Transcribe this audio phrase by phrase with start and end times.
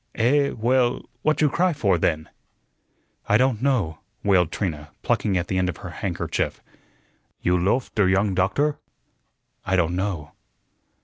[0.15, 2.27] "Eh, well, what you cry for, then?"
[3.29, 6.59] "I don't know," wailed Trina, plucking at the end of her handkerchief.
[7.43, 8.79] "You loaf der younge doktor?"
[9.63, 10.31] "I don't know."